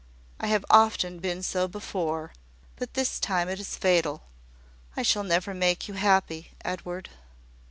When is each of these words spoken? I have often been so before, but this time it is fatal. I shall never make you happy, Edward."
I 0.39 0.47
have 0.47 0.65
often 0.71 1.19
been 1.19 1.43
so 1.43 1.67
before, 1.67 2.33
but 2.77 2.95
this 2.95 3.19
time 3.19 3.47
it 3.49 3.59
is 3.59 3.77
fatal. 3.77 4.23
I 4.97 5.03
shall 5.03 5.21
never 5.21 5.53
make 5.53 5.87
you 5.87 5.93
happy, 5.93 6.53
Edward." 6.65 7.09